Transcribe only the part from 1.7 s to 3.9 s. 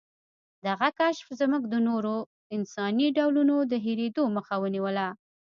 نورو انساني ډولونو د